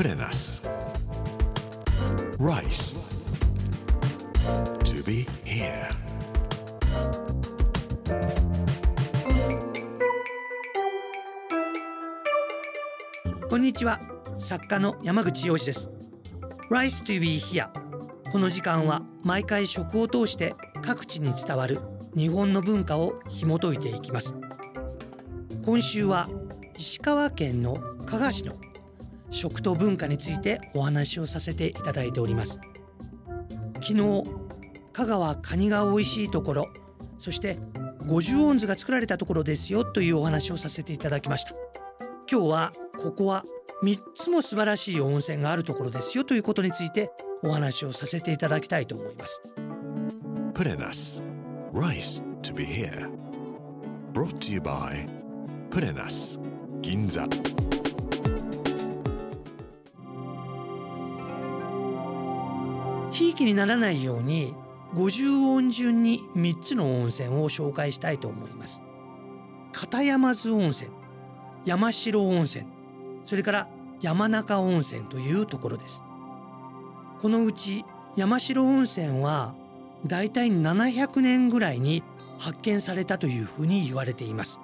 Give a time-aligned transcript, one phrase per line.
[0.00, 0.66] プレナス
[2.38, 2.96] Rice
[4.82, 5.90] To be here.
[13.50, 14.00] こんにちは。
[14.38, 15.90] 作家の山口洋二です。
[16.70, 17.68] Rice to be here
[18.32, 21.78] この時間は毎回食を通して各地に伝わる
[22.16, 24.34] 日本の文化を紐解いていきます。
[25.62, 26.30] 今週は
[26.74, 27.76] 石川県の
[28.06, 28.54] 加賀市の
[29.30, 32.60] 食と文化についてお話をさせていただいております。
[33.82, 34.24] 昨日
[34.92, 36.68] 香川カニが美味しいところ
[37.18, 37.58] そして
[38.06, 41.54] 50音図が作られたところですよというお話をさせていただきました。
[42.30, 43.44] 今日はここは
[43.82, 47.10] 3つも素晴らしい温泉があるところですよということについて
[47.42, 49.42] お話をさせていただきたいと思います。
[50.54, 51.24] プレナス
[51.72, 53.10] Rice to be here.
[54.12, 55.08] Brought to you by
[55.70, 56.40] プレナス
[56.82, 57.26] 銀座
[63.20, 64.54] ひいきにならないように
[64.94, 68.82] 50音順に3つの温泉を紹介したいと思います。
[69.72, 70.90] 片山津温泉
[71.66, 72.64] 山城温泉
[73.24, 73.68] それから
[74.00, 76.02] 山中温泉というところです。
[77.20, 77.84] このうち
[78.16, 79.54] 山城温泉は
[80.06, 82.02] だいたい700年ぐらいに
[82.38, 84.62] 発見されたというふうに言われています。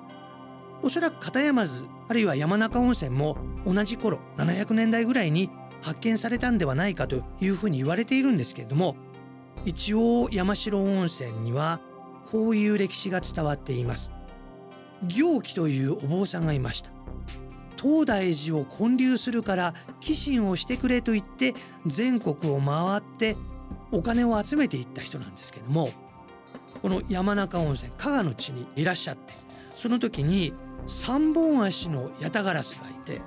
[0.82, 5.50] おそらく片山津あるいは山中温泉も同じ頃700年代ぐらいに
[5.86, 8.96] 発見されたんではないかというふうに言われているんですけれども
[9.64, 11.78] 一応山城温泉には
[12.24, 14.12] こういう歴史が伝わっています。
[15.06, 16.90] 行基というお坊さんがいました。
[17.80, 21.54] 東大寺を建立するから寄進をしてくれと言って
[21.86, 23.36] 全国を回って
[23.92, 25.90] お金を集めていった人なんですけども
[26.82, 29.34] この山中温泉加賀の地にいらっしゃって
[29.70, 30.52] その時に
[30.86, 33.20] 三本足のヤタガラスがいて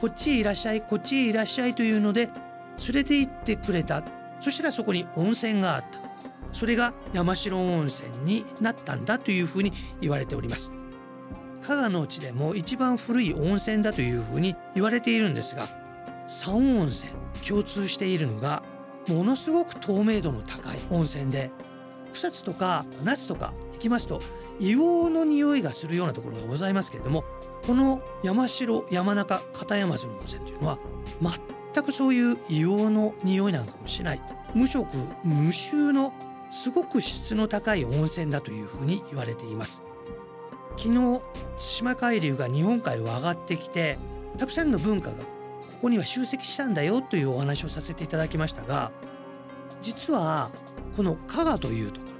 [0.00, 2.34] こっちへいらっしゃいこっちへいらっしゃいというので連
[2.94, 4.02] れて行ってくれた。
[4.40, 6.00] そしたらそこに温泉があった。
[6.52, 10.72] それが山城温泉になったんだというふうに言われております。
[11.66, 15.66] 加賀の地でも一番古い温泉だというふうに言われているんですが
[16.26, 17.12] 三温泉
[17.46, 18.62] 共通しているのが
[19.08, 21.50] ものすごく透明度の高い温泉で
[22.14, 24.20] 草津とか夏とか行きますと
[24.60, 27.24] 硫黄の匂いがするようなところがございますけれども
[27.66, 30.78] この山城山中片山津の温泉というのは
[31.72, 34.22] 全くそういう硫黄の匂いなんかもしない
[34.54, 34.86] 無色
[35.24, 36.12] 無臭の
[36.50, 39.82] すごく質の高い温泉だというふうに言われています。
[40.76, 41.20] 昨日
[41.56, 43.98] 対馬海流が日本海を上がってきて
[44.38, 45.24] たくさんの文化がこ
[45.82, 48.90] こには集積したんだよというお話をさせていただきましたが
[49.84, 50.50] 実は
[50.96, 52.14] この加賀というところ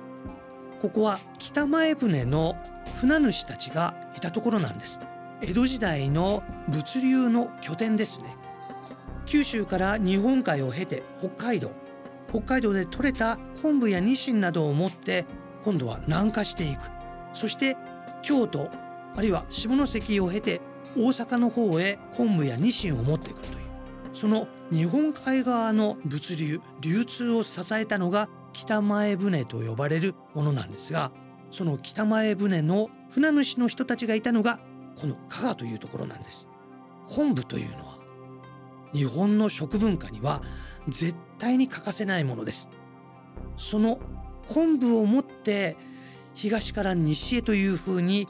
[0.82, 2.56] ここは北前船の
[3.00, 5.00] 船主たちがいたところなんです。
[5.40, 8.36] 江戸時代の物流の拠点ですね。
[9.24, 11.72] 九州から日本海を経て北海道。
[12.28, 15.24] 北海道で採れた昆布やニシンなどを持って
[15.62, 16.82] 今度は南下していく。
[17.32, 17.78] そして
[18.20, 18.68] 京都
[19.16, 20.60] あるいは下関を経て
[20.98, 23.64] 大阪の方へ昆布やニシンを持ってくるという。
[24.12, 31.12] その日本海側の物流流通を支えたのが北前船と呼ばれるものなんですが
[31.50, 34.58] その北前船の船主の人たちがいたのが
[35.00, 36.48] この加賀というところなんです。
[37.06, 37.98] 昆布というのは
[38.92, 40.40] 日本の食文化には
[40.88, 42.70] 絶対に欠かせないものです。
[43.56, 43.98] その
[44.46, 45.76] 昆布を持って
[46.34, 48.28] 東から西へというふうに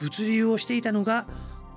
[0.00, 1.26] 物流をしていたのが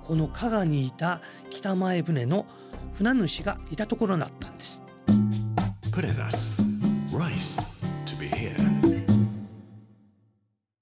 [0.00, 2.46] この加賀にいた北前船の
[2.94, 4.82] 船主がいたところだったんです。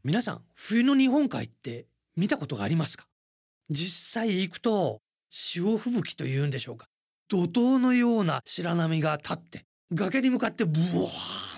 [0.04, 1.86] 皆さん冬の日本海って
[2.16, 3.06] 見たことがありますか？
[3.70, 6.86] 実際行くと潮吹雪というんでしょうか。
[7.28, 9.64] 怒涛のような白波が立って
[9.94, 11.06] 崖に向かってブワ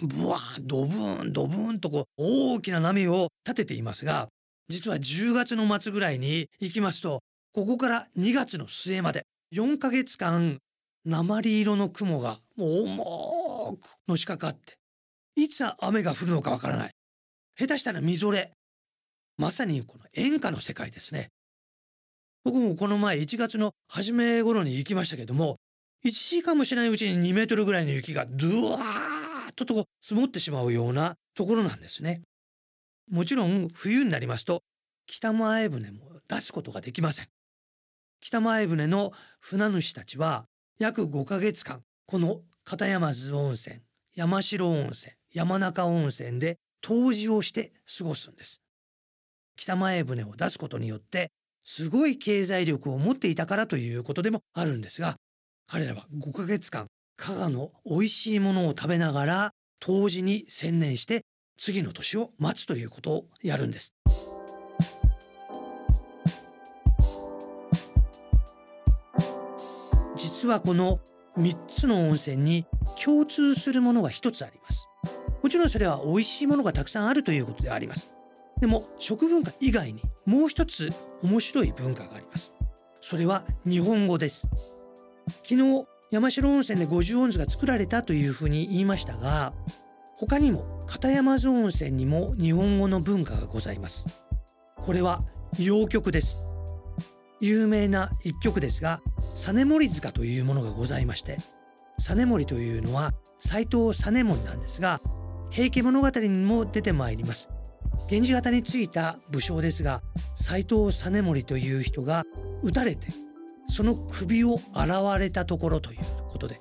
[0.01, 4.29] ーンブワーンドブーンドブーンとこう大きな波を立てていますが
[4.69, 7.23] 実は10月の末ぐらいに行きますと
[7.53, 10.59] ここから2月の末まで4ヶ月間
[11.07, 14.79] 鉛色の雲がもう重くのしかかって
[15.37, 16.91] いつ雨が降るのかわからない。
[17.57, 18.51] 下手したらみぞれ。
[19.39, 21.29] まさにこの演歌の世界ですね。
[22.43, 25.57] 僕もこの前1月の初め頃に行きましたけども
[26.05, 28.83] 1時間もしないうちに2メートルぐらいの雪がドゥワー
[29.53, 32.23] ッとと積もってしまうようなところなんですね。
[33.09, 34.63] もちろん冬になりますと
[35.07, 37.29] 北前船も出すことができません。
[38.25, 40.47] 北前船の船主たちは
[40.79, 43.81] 約5ヶ月間この片山津温泉
[44.15, 46.57] 山城温泉山中温泉で
[46.89, 48.63] 湯治をして過ごすんです。
[49.57, 51.33] 北前船を出すことによって
[51.65, 55.17] すごい経済力を持っていたからということでもあるんですが
[55.69, 56.87] 彼らは5ヶ月間
[57.17, 59.51] 加賀の美味しいものを食べながら
[59.81, 61.27] 冬至に専念して
[61.59, 63.93] 次の年を待つということをやるんです。
[70.25, 71.01] 実はこの
[71.37, 72.65] 3つの温泉に
[73.03, 74.89] 共通するものが一つあります。
[75.43, 78.11] もちろんそれは美味しいものがたくさんあるということであります。
[78.59, 80.91] でも食文化以外にもう一つ
[81.23, 82.55] 面白い文化があります。
[83.03, 84.49] それは日本語です。
[85.47, 89.53] 昨日山城温泉で50音図が作られたというふうに言いましたが
[90.17, 94.07] 他にも片山津温泉にも日本語の文化がございます。
[94.77, 95.23] これは
[95.59, 96.39] 洋曲です。
[97.45, 99.03] 有名な一曲ですが
[99.35, 101.37] 実森塚というものがございまして
[101.99, 105.01] 実森というのは斎藤実森なんですが
[105.51, 107.49] 平家物語にも出てまいります。
[108.11, 110.03] 源氏型についた武将ですが
[110.35, 112.25] 斎藤実森という人が
[112.63, 113.09] 撃たれて
[113.69, 115.99] その首を洗われたところという
[116.29, 116.59] ことで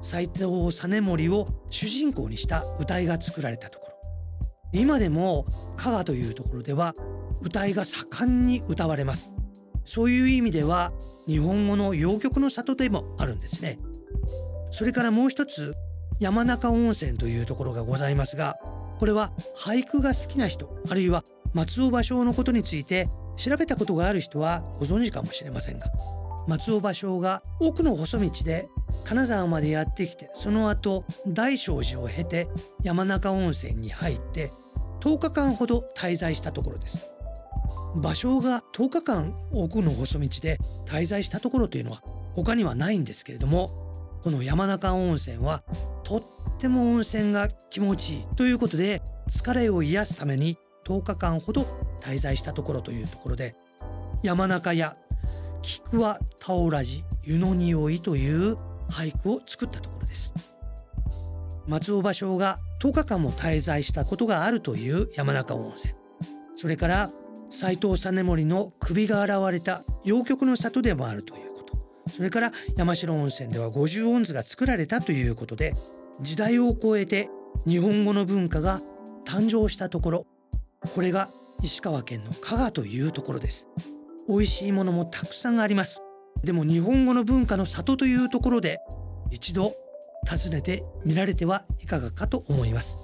[0.00, 3.92] 斎藤実盛を主人公にした歌いが作られたところ。
[4.72, 5.46] 今でも
[5.76, 6.94] 加賀というところでは
[7.42, 9.30] 歌いが盛んに歌われます。
[9.84, 10.92] そういう意味では
[11.26, 13.78] 日本語の洋曲の里でもあるんですね。
[14.70, 15.74] それからもう一つ
[16.18, 18.56] 山中温泉というところがございますが
[18.98, 25.86] これは俳句が好きな人あるいは松尾芭蕉のことについて調べたことがある人はご存知かもしれませんが
[26.48, 28.68] 松尾芭蕉が奥の細道で
[29.04, 32.48] 金沢までやってきてその後大聖寺を経て
[32.82, 34.52] 山中温泉に入って
[35.00, 37.10] 10日間ほど滞在したところです。
[37.96, 42.02] 芭蕉が10日間奥の細道で滞在したところというのは
[42.34, 43.70] 他にはないんですけれども
[44.22, 45.62] この山中温泉は
[46.04, 46.22] とっ
[46.58, 51.66] ても温泉が気持ちいいということで疲れを癒すために10日間ほど
[52.00, 53.54] 滞在したところというところで
[54.22, 54.96] 山中や
[55.62, 58.56] 菊はタオラジ湯の匂いという
[58.90, 60.34] 俳句を作ったところです。
[61.68, 65.94] 松尾芭蕉が10日間も滞在したことがあるという山中温泉。
[66.56, 67.10] それから
[67.52, 71.76] 斎藤実盛の首が現れた陽極の里でもあるということ。
[72.10, 75.74] それから山城温泉では五十音図が作られたということで
[76.22, 77.28] 時代を超えて
[77.66, 78.80] 日本語の文化が
[79.26, 80.26] 誕生したところ。
[80.94, 81.28] これが
[81.62, 83.68] 石川県の加賀というところです。
[84.28, 86.00] 美味しいものもたくさんあります。
[86.42, 88.80] でも日本語の文化の里というところで
[89.30, 89.74] 一度
[90.26, 92.98] 訪ねてみられてはいかがかと思います。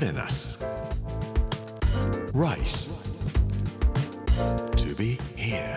[0.00, 0.58] Prenas
[2.32, 2.90] Rice.
[4.76, 5.76] To be here.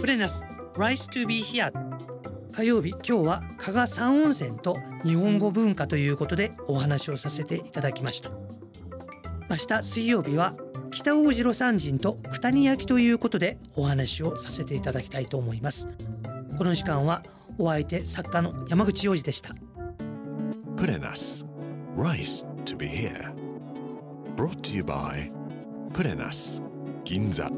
[0.00, 0.44] プレナス
[0.74, 1.70] Rice to be here.
[2.50, 8.30] 火曜日今日は加賀三温泉と日本語文化ということでお話をさせていただきました。
[9.48, 10.56] 明日水曜日は
[10.90, 15.86] 北大城山人と九谷焼ということでお話をさせていただきたいと思います。
[16.58, 17.22] この時間は
[17.58, 19.54] お相手作家の山口洋二でした
[20.76, 21.46] Purenas
[21.96, 23.32] Rice to be here
[24.36, 25.32] Brought to you by
[25.94, 26.62] プレナス
[27.04, 27.50] 銀座